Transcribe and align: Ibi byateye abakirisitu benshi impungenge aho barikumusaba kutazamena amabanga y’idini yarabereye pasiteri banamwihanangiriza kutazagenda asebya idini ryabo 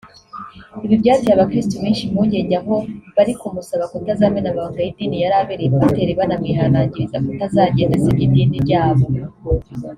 Ibi 0.85 0.95
byateye 1.01 1.33
abakirisitu 1.35 1.77
benshi 1.83 2.03
impungenge 2.07 2.55
aho 2.61 2.75
barikumusaba 3.15 3.89
kutazamena 3.91 4.47
amabanga 4.51 4.79
y’idini 4.81 5.15
yarabereye 5.23 5.69
pasiteri 5.73 6.17
banamwihanangiriza 6.19 7.17
kutazagenda 7.25 7.95
asebya 7.97 8.23
idini 8.27 8.57
ryabo 8.65 9.05